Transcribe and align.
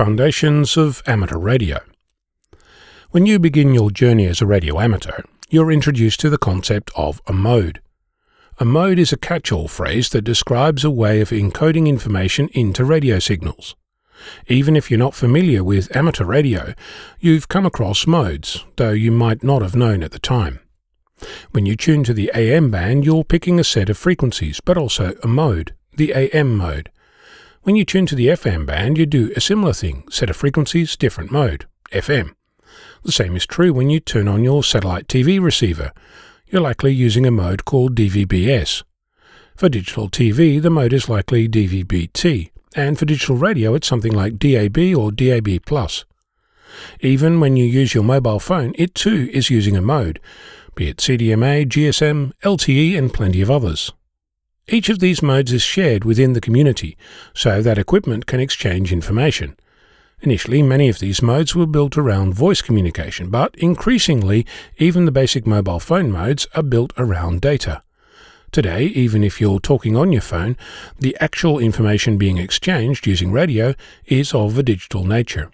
Foundations 0.00 0.78
of 0.78 1.02
Amateur 1.06 1.36
Radio. 1.36 1.78
When 3.10 3.26
you 3.26 3.38
begin 3.38 3.74
your 3.74 3.90
journey 3.90 4.24
as 4.24 4.40
a 4.40 4.46
radio 4.46 4.80
amateur, 4.80 5.20
you're 5.50 5.70
introduced 5.70 6.20
to 6.20 6.30
the 6.30 6.38
concept 6.38 6.90
of 6.96 7.20
a 7.26 7.34
mode. 7.34 7.82
A 8.58 8.64
mode 8.64 8.98
is 8.98 9.12
a 9.12 9.18
catch 9.18 9.52
all 9.52 9.68
phrase 9.68 10.08
that 10.08 10.22
describes 10.22 10.84
a 10.84 10.90
way 10.90 11.20
of 11.20 11.28
encoding 11.28 11.86
information 11.86 12.48
into 12.54 12.82
radio 12.82 13.18
signals. 13.18 13.76
Even 14.46 14.74
if 14.74 14.90
you're 14.90 14.98
not 14.98 15.14
familiar 15.14 15.62
with 15.62 15.94
amateur 15.94 16.24
radio, 16.24 16.72
you've 17.18 17.48
come 17.48 17.66
across 17.66 18.06
modes, 18.06 18.64
though 18.76 18.92
you 18.92 19.12
might 19.12 19.44
not 19.44 19.60
have 19.60 19.76
known 19.76 20.02
at 20.02 20.12
the 20.12 20.18
time. 20.18 20.60
When 21.50 21.66
you 21.66 21.76
tune 21.76 22.04
to 22.04 22.14
the 22.14 22.30
AM 22.34 22.70
band, 22.70 23.04
you're 23.04 23.22
picking 23.22 23.60
a 23.60 23.64
set 23.64 23.90
of 23.90 23.98
frequencies, 23.98 24.60
but 24.64 24.78
also 24.78 25.14
a 25.22 25.28
mode, 25.28 25.74
the 25.94 26.14
AM 26.14 26.56
mode. 26.56 26.90
When 27.62 27.76
you 27.76 27.84
tune 27.84 28.06
to 28.06 28.14
the 28.14 28.28
FM 28.28 28.64
band, 28.64 28.96
you 28.96 29.04
do 29.04 29.32
a 29.36 29.40
similar 29.40 29.74
thing, 29.74 30.04
set 30.08 30.30
of 30.30 30.36
frequencies, 30.36 30.96
different 30.96 31.30
mode, 31.30 31.66
FM. 31.92 32.34
The 33.02 33.12
same 33.12 33.36
is 33.36 33.44
true 33.44 33.74
when 33.74 33.90
you 33.90 34.00
turn 34.00 34.28
on 34.28 34.42
your 34.42 34.64
satellite 34.64 35.08
TV 35.08 35.38
receiver. 35.38 35.92
You're 36.46 36.62
likely 36.62 36.94
using 36.94 37.26
a 37.26 37.30
mode 37.30 37.66
called 37.66 37.94
DVB-S. 37.94 38.82
For 39.56 39.68
digital 39.68 40.08
TV, 40.08 40.60
the 40.60 40.70
mode 40.70 40.94
is 40.94 41.10
likely 41.10 41.50
DVB-T, 41.50 42.50
and 42.74 42.98
for 42.98 43.04
digital 43.04 43.36
radio, 43.36 43.74
it's 43.74 43.86
something 43.86 44.12
like 44.12 44.38
DAB 44.38 44.78
or 44.96 45.12
DAB+. 45.12 45.60
Even 47.00 47.40
when 47.40 47.56
you 47.58 47.66
use 47.66 47.92
your 47.94 48.04
mobile 48.04 48.40
phone, 48.40 48.72
it 48.78 48.94
too 48.94 49.28
is 49.34 49.50
using 49.50 49.76
a 49.76 49.82
mode, 49.82 50.18
be 50.74 50.88
it 50.88 50.96
CDMA, 50.96 51.66
GSM, 51.66 52.32
LTE, 52.42 52.96
and 52.96 53.12
plenty 53.12 53.42
of 53.42 53.50
others. 53.50 53.92
Each 54.68 54.88
of 54.88 55.00
these 55.00 55.22
modes 55.22 55.52
is 55.52 55.62
shared 55.62 56.04
within 56.04 56.32
the 56.32 56.40
community 56.40 56.96
so 57.34 57.60
that 57.62 57.78
equipment 57.78 58.26
can 58.26 58.40
exchange 58.40 58.92
information. 58.92 59.56
Initially, 60.22 60.62
many 60.62 60.88
of 60.88 60.98
these 60.98 61.22
modes 61.22 61.56
were 61.56 61.66
built 61.66 61.96
around 61.96 62.34
voice 62.34 62.60
communication, 62.60 63.30
but 63.30 63.54
increasingly, 63.56 64.46
even 64.78 65.06
the 65.06 65.12
basic 65.12 65.46
mobile 65.46 65.80
phone 65.80 66.12
modes 66.12 66.46
are 66.54 66.62
built 66.62 66.92
around 66.98 67.40
data. 67.40 67.82
Today, 68.52 68.84
even 68.86 69.24
if 69.24 69.40
you're 69.40 69.60
talking 69.60 69.96
on 69.96 70.12
your 70.12 70.20
phone, 70.20 70.56
the 70.98 71.16
actual 71.20 71.58
information 71.58 72.18
being 72.18 72.36
exchanged 72.36 73.06
using 73.06 73.32
radio 73.32 73.74
is 74.06 74.34
of 74.34 74.58
a 74.58 74.62
digital 74.62 75.04
nature. 75.04 75.50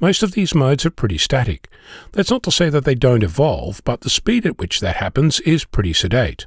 Most 0.00 0.22
of 0.22 0.32
these 0.32 0.54
modes 0.54 0.84
are 0.84 0.90
pretty 0.90 1.18
static. 1.18 1.68
That's 2.12 2.30
not 2.30 2.42
to 2.44 2.50
say 2.50 2.70
that 2.70 2.84
they 2.84 2.94
don't 2.94 3.22
evolve, 3.22 3.82
but 3.84 4.00
the 4.00 4.10
speed 4.10 4.46
at 4.46 4.58
which 4.58 4.80
that 4.80 4.96
happens 4.96 5.40
is 5.40 5.64
pretty 5.64 5.92
sedate. 5.92 6.46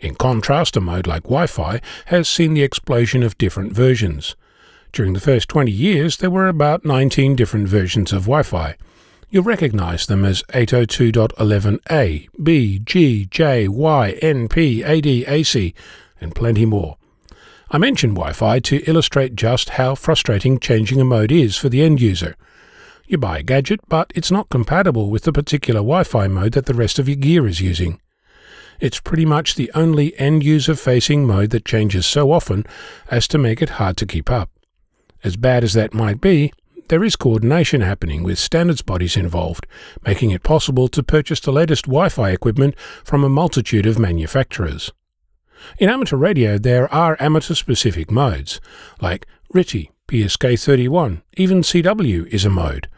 In 0.00 0.14
contrast, 0.14 0.76
a 0.76 0.80
mode 0.80 1.06
like 1.06 1.24
Wi 1.24 1.46
Fi 1.46 1.80
has 2.06 2.28
seen 2.28 2.54
the 2.54 2.62
explosion 2.62 3.22
of 3.22 3.38
different 3.38 3.72
versions. 3.72 4.36
During 4.92 5.12
the 5.12 5.20
first 5.20 5.48
20 5.48 5.70
years, 5.70 6.16
there 6.16 6.30
were 6.30 6.48
about 6.48 6.84
19 6.84 7.36
different 7.36 7.68
versions 7.68 8.12
of 8.12 8.22
Wi 8.22 8.42
Fi. 8.42 8.76
You'll 9.30 9.42
recognize 9.42 10.06
them 10.06 10.24
as 10.24 10.42
802.11a, 10.54 12.28
B, 12.42 12.78
G, 12.78 13.26
J, 13.26 13.68
Y, 13.68 14.10
N, 14.22 14.48
P, 14.48 14.82
AD, 14.82 15.06
AC, 15.06 15.74
and 16.20 16.34
plenty 16.34 16.64
more. 16.64 16.96
I 17.70 17.76
mention 17.76 18.14
Wi 18.14 18.32
Fi 18.32 18.60
to 18.60 18.82
illustrate 18.88 19.36
just 19.36 19.70
how 19.70 19.94
frustrating 19.94 20.58
changing 20.58 21.00
a 21.00 21.04
mode 21.04 21.30
is 21.30 21.56
for 21.58 21.68
the 21.68 21.82
end 21.82 22.00
user. 22.00 22.34
You 23.06 23.18
buy 23.18 23.38
a 23.38 23.42
gadget, 23.42 23.80
but 23.88 24.10
it's 24.14 24.30
not 24.30 24.48
compatible 24.48 25.10
with 25.10 25.24
the 25.24 25.32
particular 25.32 25.80
Wi 25.80 26.04
Fi 26.04 26.28
mode 26.28 26.52
that 26.52 26.64
the 26.64 26.74
rest 26.74 26.98
of 26.98 27.08
your 27.08 27.16
gear 27.16 27.46
is 27.46 27.60
using. 27.60 28.00
It's 28.80 29.00
pretty 29.00 29.24
much 29.24 29.54
the 29.54 29.70
only 29.74 30.18
end 30.18 30.44
user 30.44 30.74
facing 30.74 31.26
mode 31.26 31.50
that 31.50 31.64
changes 31.64 32.06
so 32.06 32.30
often 32.30 32.64
as 33.10 33.26
to 33.28 33.38
make 33.38 33.60
it 33.60 33.70
hard 33.70 33.96
to 33.98 34.06
keep 34.06 34.30
up. 34.30 34.50
As 35.24 35.36
bad 35.36 35.64
as 35.64 35.72
that 35.72 35.94
might 35.94 36.20
be, 36.20 36.52
there 36.88 37.04
is 37.04 37.16
coordination 37.16 37.80
happening 37.80 38.22
with 38.22 38.38
standards 38.38 38.82
bodies 38.82 39.16
involved, 39.16 39.66
making 40.06 40.30
it 40.30 40.42
possible 40.42 40.88
to 40.88 41.02
purchase 41.02 41.40
the 41.40 41.52
latest 41.52 41.84
Wi 41.84 42.08
Fi 42.08 42.30
equipment 42.30 42.74
from 43.04 43.24
a 43.24 43.28
multitude 43.28 43.84
of 43.84 43.98
manufacturers. 43.98 44.92
In 45.78 45.90
amateur 45.90 46.16
radio, 46.16 46.56
there 46.56 46.92
are 46.94 47.16
amateur 47.20 47.54
specific 47.54 48.10
modes, 48.10 48.60
like 49.00 49.26
RTTY, 49.54 49.90
PSK 50.08 50.58
31, 50.58 51.22
even 51.36 51.60
CW 51.60 52.26
is 52.28 52.46
a 52.46 52.50
mode. 52.50 52.88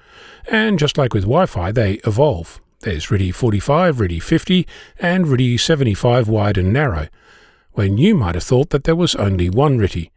And 0.48 0.78
just 0.78 0.96
like 0.96 1.12
with 1.12 1.24
Wi 1.24 1.46
Fi, 1.46 1.72
they 1.72 1.94
evolve. 2.06 2.60
There's 2.82 3.08
RTTY 3.08 3.34
45, 3.34 3.96
RTTY 3.96 4.22
50, 4.22 4.66
and 4.98 5.26
RTTY 5.26 5.60
75 5.60 6.28
wide 6.28 6.56
and 6.56 6.72
narrow, 6.72 7.08
when 7.72 7.98
you 7.98 8.14
might 8.14 8.34
have 8.34 8.44
thought 8.44 8.70
that 8.70 8.84
there 8.84 8.96
was 8.96 9.14
only 9.16 9.50
one 9.50 9.78
RTTY. 9.78 10.10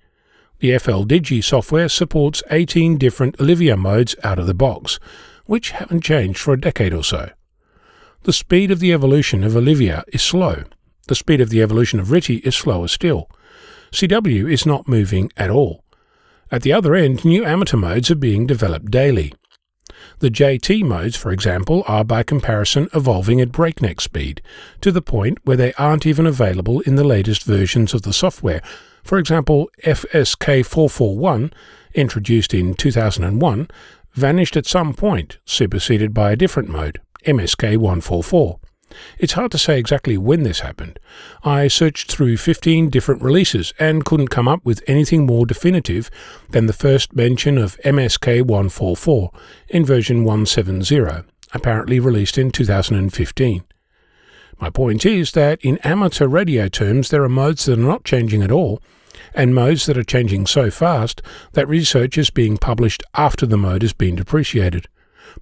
The 0.60 0.78
FL 0.78 1.04
Digi 1.04 1.44
software 1.44 1.90
supports 1.90 2.42
18 2.52 2.98
different 2.98 3.38
Olivia 3.42 3.76
modes 3.76 4.16
out 4.24 4.40
of 4.40 4.48
the 4.48 4.54
box, 4.54 4.98
which 5.46 5.72
haven't 5.72 6.06
changed 6.06 6.40
for 6.40 6.54
a 6.54 6.62
decade 6.62 6.94
or 6.94 7.04
so. 7.04 7.32
The 8.22 8.32
speed 8.32 8.72
of 8.72 8.80
the 8.80 8.94
evolution 8.94 9.44
of 9.44 9.58
Olivia 9.58 10.06
is 10.14 10.22
slow. 10.22 10.64
The 11.10 11.16
speed 11.16 11.42
of 11.42 11.50
the 11.50 11.62
evolution 11.62 12.00
of 12.00 12.08
RTTY 12.08 12.48
is 12.48 12.56
slower 12.56 12.88
still. 12.88 13.30
CW 13.92 14.50
is 14.50 14.66
not 14.66 14.88
moving 14.88 15.30
at 15.36 15.50
all. 15.50 15.84
At 16.50 16.62
the 16.62 16.72
other 16.72 16.96
end, 16.96 17.26
new 17.26 17.44
amateur 17.44 17.76
modes 17.76 18.10
are 18.10 18.16
being 18.16 18.48
developed 18.48 18.90
daily. 18.90 19.34
The 20.20 20.30
JT 20.30 20.84
modes, 20.84 21.16
for 21.16 21.32
example, 21.32 21.84
are 21.88 22.04
by 22.04 22.24
comparison 22.24 22.90
evolving 22.94 23.42
at 23.42 23.52
breakneck 23.52 24.02
speed, 24.02 24.42
to 24.82 24.92
the 24.92 25.02
point 25.02 25.40
where 25.44 25.58
they 25.58 25.74
aren't 25.74 26.06
even 26.06 26.26
available 26.26 26.82
in 26.82 26.96
the 26.96 27.04
latest 27.04 27.44
versions 27.44 27.94
of 27.94 28.04
the 28.04 28.14
software. 28.14 28.62
For 29.04 29.18
example, 29.18 29.70
FSK 29.84 30.66
441, 30.66 31.52
introduced 31.94 32.54
in 32.54 32.74
2001, 32.74 33.70
vanished 34.14 34.56
at 34.56 34.66
some 34.66 34.94
point, 34.94 35.40
superseded 35.46 36.14
by 36.14 36.32
a 36.32 36.38
different 36.38 36.70
mode, 36.70 37.02
MSK 37.26 37.78
144. 37.78 38.60
It's 39.18 39.34
hard 39.34 39.52
to 39.52 39.58
say 39.58 39.80
exactly 39.80 40.18
when 40.18 40.44
this 40.44 40.60
happened. 40.60 41.00
I 41.44 41.68
searched 41.68 42.12
through 42.12 42.38
15 42.38 42.90
different 42.90 43.22
releases 43.22 43.74
and 43.80 44.06
couldn't 44.06 44.30
come 44.30 44.48
up 44.48 44.64
with 44.66 44.84
anything 44.88 45.26
more 45.26 45.46
definitive 45.46 46.10
than 46.50 46.66
the 46.66 46.74
first 46.74 47.16
mention 47.16 47.58
of 47.58 47.80
MSK 47.86 48.42
144 48.42 49.32
in 49.70 49.86
version 49.86 50.24
170, 50.24 51.28
apparently 51.54 52.00
released 52.00 52.38
in 52.38 52.52
2015. 52.52 53.64
My 54.60 54.70
point 54.70 55.06
is 55.06 55.32
that 55.32 55.60
in 55.62 55.78
amateur 55.80 56.28
radio 56.28 56.68
terms, 56.68 57.10
there 57.10 57.24
are 57.24 57.30
modes 57.30 57.66
that 57.66 57.80
are 57.80 57.82
not 57.82 58.04
changing 58.04 58.44
at 58.44 58.52
all, 58.52 58.82
and 59.34 59.56
modes 59.56 59.86
that 59.86 59.98
are 59.98 60.04
changing 60.04 60.46
so 60.46 60.70
fast 60.70 61.22
that 61.54 61.68
research 61.68 62.18
is 62.18 62.30
being 62.30 62.58
published 62.58 63.04
after 63.16 63.46
the 63.46 63.58
mode 63.58 63.82
has 63.82 63.94
been 63.94 64.16
depreciated. 64.16 64.88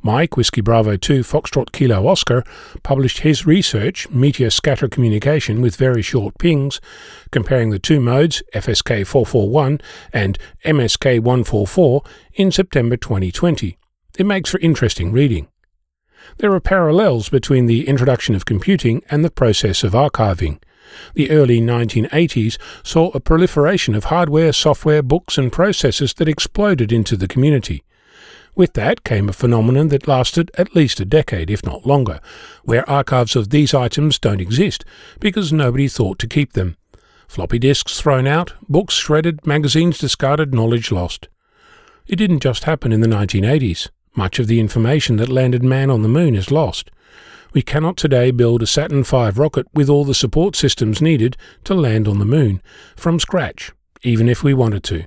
Mike, 0.01 0.37
Whiskey 0.37 0.61
Bravo 0.61 0.97
2, 0.97 1.21
Foxtrot 1.21 1.71
Kilo 1.71 2.07
Oscar, 2.07 2.43
published 2.83 3.19
his 3.19 3.45
research, 3.45 4.09
Meteor 4.09 4.49
Scatter 4.49 4.87
Communication 4.87 5.61
with 5.61 5.75
Very 5.75 6.01
Short 6.01 6.37
Pings, 6.37 6.79
comparing 7.31 7.69
the 7.69 7.79
two 7.79 7.99
modes, 7.99 8.41
FSK 8.53 9.05
441 9.05 9.81
and 10.13 10.37
MSK 10.65 11.19
144, 11.19 12.03
in 12.33 12.51
September 12.51 12.97
2020. 12.97 13.77
It 14.17 14.25
makes 14.25 14.49
for 14.49 14.59
interesting 14.59 15.11
reading. 15.11 15.47
There 16.37 16.53
are 16.53 16.59
parallels 16.59 17.29
between 17.29 17.65
the 17.65 17.87
introduction 17.87 18.35
of 18.35 18.45
computing 18.45 19.03
and 19.09 19.23
the 19.23 19.31
process 19.31 19.83
of 19.83 19.93
archiving. 19.93 20.61
The 21.13 21.31
early 21.31 21.61
1980s 21.61 22.57
saw 22.83 23.09
a 23.11 23.19
proliferation 23.19 23.95
of 23.95 24.05
hardware, 24.05 24.51
software, 24.51 25.01
books, 25.01 25.37
and 25.37 25.51
processes 25.51 26.13
that 26.15 26.27
exploded 26.27 26.91
into 26.91 27.15
the 27.15 27.27
community. 27.27 27.83
With 28.55 28.73
that 28.73 29.03
came 29.03 29.29
a 29.29 29.33
phenomenon 29.33 29.87
that 29.89 30.07
lasted 30.07 30.51
at 30.57 30.75
least 30.75 30.99
a 30.99 31.05
decade, 31.05 31.49
if 31.49 31.65
not 31.65 31.85
longer, 31.85 32.19
where 32.63 32.89
archives 32.89 33.35
of 33.35 33.49
these 33.49 33.73
items 33.73 34.19
don't 34.19 34.41
exist 34.41 34.83
because 35.19 35.53
nobody 35.53 35.87
thought 35.87 36.19
to 36.19 36.27
keep 36.27 36.53
them. 36.53 36.75
Floppy 37.27 37.59
disks 37.59 37.99
thrown 37.99 38.27
out, 38.27 38.53
books 38.67 38.95
shredded, 38.95 39.47
magazines 39.47 39.97
discarded, 39.97 40.53
knowledge 40.53 40.91
lost. 40.91 41.29
It 42.05 42.17
didn't 42.17 42.41
just 42.41 42.65
happen 42.65 42.91
in 42.91 42.99
the 42.99 43.07
1980s. 43.07 43.89
Much 44.15 44.37
of 44.37 44.47
the 44.47 44.59
information 44.59 45.15
that 45.15 45.29
landed 45.29 45.63
man 45.63 45.89
on 45.89 46.01
the 46.01 46.09
moon 46.09 46.35
is 46.35 46.51
lost. 46.51 46.91
We 47.53 47.61
cannot 47.61 47.95
today 47.95 48.31
build 48.31 48.61
a 48.61 48.67
Saturn 48.67 49.03
V 49.03 49.29
rocket 49.29 49.67
with 49.73 49.89
all 49.89 50.03
the 50.03 50.13
support 50.13 50.57
systems 50.57 51.01
needed 51.01 51.37
to 51.63 51.73
land 51.73 52.07
on 52.07 52.19
the 52.19 52.25
moon, 52.25 52.61
from 52.97 53.19
scratch, 53.19 53.71
even 54.03 54.27
if 54.27 54.43
we 54.43 54.53
wanted 54.53 54.83
to. 54.85 55.05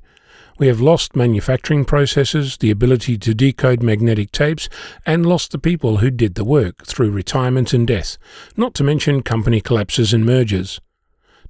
We 0.57 0.69
have 0.69 0.81
lost 0.81 1.17
manufacturing 1.17 1.85
processes, 1.85 2.59
the 2.59 2.71
ability 2.71 3.19
to 3.19 3.35
decode 3.35 3.83
magnetic 3.83 4.31
tapes, 4.31 4.69
and 5.05 5.27
lost 5.27 5.51
the 5.51 5.59
people 5.59 5.97
who 5.97 6.13
did 6.13 6.37
the 6.37 6.45
work 6.45 6.87
through 6.87 7.11
retirement 7.11 7.73
and 7.73 7.85
death, 7.87 8.19
not 8.57 8.73
to 8.75 8.85
mention 8.85 9.25
company 9.25 9.61
collapses 9.61 10.15
and 10.15 10.25
mergers. 10.25 10.81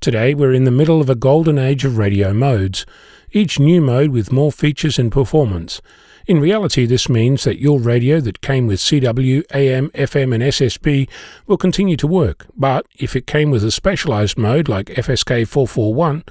Today 0.01 0.35
we're 0.35 0.55
in 0.55 0.65
the 0.65 0.71
middle 0.71 1.03
of 1.03 1.11
a 1.11 1.15
golden 1.15 1.59
age 1.59 1.85
of 1.85 1.99
radio 1.99 2.33
modes, 2.33 2.87
each 3.31 3.59
new 3.59 3.83
mode 3.83 4.11
with 4.11 4.33
more 4.33 4.51
features 4.51 4.99
and 4.99 5.13
performance. 5.13 5.83
In 6.27 6.41
reality, 6.41 6.87
this 6.87 7.07
means 7.07 7.45
that 7.45 7.61
your 7.61 7.79
radio 7.79 8.21
that 8.21 8.41
came 8.41 8.67
with 8.67 8.81
CW, 8.81 9.43
AM, 9.53 9.91
FM, 9.91 10.35
and 10.35 10.43
SSB 10.43 11.11
will 11.47 11.59
continue 11.59 11.99
to 11.99 12.07
work, 12.07 12.47
but 12.57 12.87
if 12.97 13.15
it 13.15 13.27
came 13.27 13.51
with 13.51 13.63
a 13.63 13.71
specialized 13.71 14.39
mode 14.39 14.67
like 14.67 14.87
FSK 14.87 15.47
441, 15.47 16.25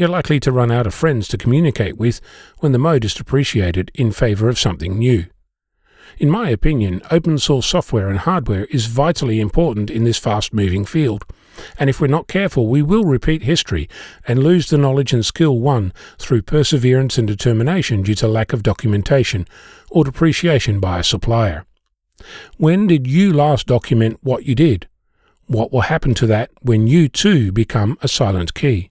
you're 0.00 0.08
likely 0.08 0.40
to 0.40 0.50
run 0.50 0.72
out 0.72 0.86
of 0.86 0.94
friends 0.94 1.28
to 1.28 1.36
communicate 1.36 1.98
with 1.98 2.22
when 2.60 2.72
the 2.72 2.78
mode 2.78 3.04
is 3.04 3.12
depreciated 3.12 3.90
in 3.94 4.10
favour 4.10 4.48
of 4.48 4.58
something 4.58 4.98
new. 4.98 5.26
In 6.16 6.30
my 6.30 6.48
opinion, 6.48 7.02
open 7.10 7.38
source 7.38 7.66
software 7.66 8.08
and 8.08 8.20
hardware 8.20 8.64
is 8.66 8.86
vitally 8.86 9.40
important 9.40 9.90
in 9.90 10.04
this 10.04 10.16
fast 10.16 10.54
moving 10.54 10.86
field, 10.86 11.26
and 11.78 11.90
if 11.90 12.00
we're 12.00 12.06
not 12.06 12.28
careful, 12.28 12.66
we 12.66 12.80
will 12.80 13.04
repeat 13.04 13.42
history 13.42 13.90
and 14.26 14.42
lose 14.42 14.70
the 14.70 14.78
knowledge 14.78 15.12
and 15.12 15.24
skill 15.24 15.58
won 15.58 15.92
through 16.18 16.40
perseverance 16.40 17.18
and 17.18 17.28
determination 17.28 18.02
due 18.02 18.14
to 18.14 18.26
lack 18.26 18.54
of 18.54 18.62
documentation 18.62 19.46
or 19.90 20.04
depreciation 20.04 20.80
by 20.80 20.98
a 20.98 21.04
supplier. 21.04 21.66
When 22.56 22.86
did 22.86 23.06
you 23.06 23.34
last 23.34 23.66
document 23.66 24.18
what 24.22 24.46
you 24.46 24.54
did? 24.54 24.88
What 25.44 25.72
will 25.72 25.82
happen 25.82 26.14
to 26.14 26.26
that 26.28 26.50
when 26.62 26.86
you 26.86 27.10
too 27.10 27.52
become 27.52 27.98
a 28.00 28.08
silent 28.08 28.54
key? 28.54 28.90